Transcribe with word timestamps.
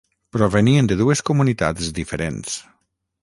Provenien 0.37 0.89
de 0.91 0.97
dues 1.01 1.21
comunitats 1.29 1.91
diferents. 1.99 2.57